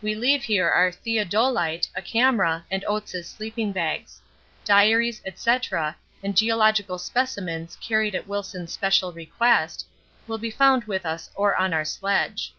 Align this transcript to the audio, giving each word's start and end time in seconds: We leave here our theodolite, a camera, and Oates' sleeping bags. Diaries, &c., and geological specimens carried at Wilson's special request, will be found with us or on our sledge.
We 0.00 0.14
leave 0.14 0.44
here 0.44 0.70
our 0.70 0.90
theodolite, 0.90 1.86
a 1.94 2.00
camera, 2.00 2.64
and 2.70 2.82
Oates' 2.88 3.26
sleeping 3.28 3.70
bags. 3.70 4.22
Diaries, 4.64 5.20
&c., 5.34 5.58
and 6.22 6.34
geological 6.34 6.96
specimens 6.96 7.76
carried 7.78 8.14
at 8.14 8.26
Wilson's 8.26 8.72
special 8.72 9.12
request, 9.12 9.84
will 10.26 10.38
be 10.38 10.50
found 10.50 10.84
with 10.84 11.04
us 11.04 11.28
or 11.36 11.54
on 11.54 11.74
our 11.74 11.84
sledge. 11.84 12.54